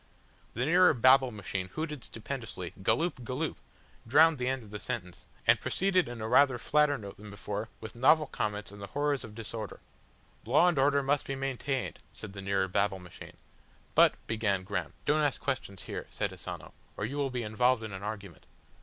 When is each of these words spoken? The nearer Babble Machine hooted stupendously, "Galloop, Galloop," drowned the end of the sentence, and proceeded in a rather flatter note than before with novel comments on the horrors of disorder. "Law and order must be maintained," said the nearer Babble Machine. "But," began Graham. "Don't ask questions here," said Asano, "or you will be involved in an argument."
The 0.55 0.65
nearer 0.65 0.95
Babble 0.95 1.29
Machine 1.29 1.67
hooted 1.69 2.03
stupendously, 2.03 2.73
"Galloop, 2.81 3.23
Galloop," 3.23 3.57
drowned 4.07 4.39
the 4.39 4.47
end 4.47 4.63
of 4.63 4.71
the 4.71 4.79
sentence, 4.79 5.27
and 5.45 5.61
proceeded 5.61 6.07
in 6.07 6.21
a 6.21 6.27
rather 6.27 6.57
flatter 6.57 6.97
note 6.97 7.17
than 7.17 7.29
before 7.29 7.69
with 7.79 7.93
novel 7.95 8.25
comments 8.25 8.71
on 8.71 8.79
the 8.79 8.87
horrors 8.87 9.23
of 9.23 9.35
disorder. 9.35 9.79
"Law 10.43 10.67
and 10.67 10.79
order 10.79 11.03
must 11.03 11.27
be 11.27 11.35
maintained," 11.35 11.99
said 12.15 12.33
the 12.33 12.41
nearer 12.41 12.67
Babble 12.67 12.97
Machine. 12.97 13.37
"But," 13.93 14.15
began 14.25 14.63
Graham. 14.63 14.93
"Don't 15.05 15.21
ask 15.21 15.39
questions 15.39 15.83
here," 15.83 16.07
said 16.09 16.33
Asano, 16.33 16.73
"or 16.97 17.05
you 17.05 17.17
will 17.17 17.29
be 17.29 17.43
involved 17.43 17.83
in 17.83 17.93
an 17.93 18.01
argument." 18.01 18.47